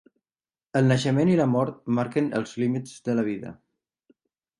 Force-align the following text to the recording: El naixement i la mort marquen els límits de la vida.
El 0.79 0.85
naixement 0.91 1.29
i 1.33 1.35
la 1.39 1.45
mort 1.55 1.77
marquen 1.99 2.31
els 2.39 2.55
límits 2.63 2.95
de 3.09 3.15
la 3.21 3.27
vida. 3.29 3.53